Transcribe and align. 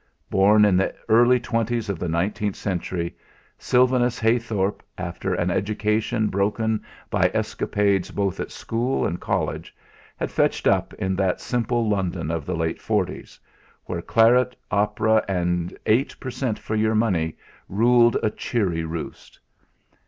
Born 0.31 0.65
in 0.65 0.77
the 0.77 0.95
early 1.09 1.39
twenties 1.39 1.87
of 1.87 1.99
the 1.99 2.09
nineteenth 2.09 2.55
century, 2.55 3.15
Sylvanus 3.59 4.19
Heythorp, 4.19 4.81
after 4.97 5.35
an 5.35 5.51
education 5.51 6.25
broken 6.27 6.81
by 7.11 7.29
escapades 7.35 8.09
both 8.09 8.39
at 8.39 8.49
school 8.49 9.05
and 9.05 9.19
college, 9.21 9.75
had 10.17 10.31
fetched 10.31 10.65
up 10.65 10.95
in 10.95 11.15
that 11.17 11.39
simple 11.39 11.87
London 11.87 12.31
of 12.31 12.47
the 12.47 12.55
late 12.55 12.81
forties, 12.81 13.39
where 13.85 14.01
claret, 14.01 14.55
opera, 14.71 15.23
and 15.27 15.77
eight 15.85 16.15
per 16.19 16.31
cent. 16.31 16.57
for 16.57 16.75
your 16.75 16.95
money 16.95 17.37
ruled 17.69 18.17
a 18.23 18.31
cheery 18.31 18.83
roost. 18.83 19.39